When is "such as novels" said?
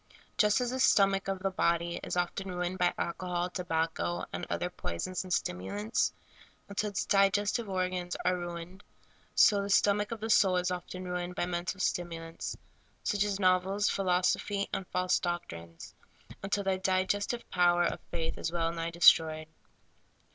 13.03-13.89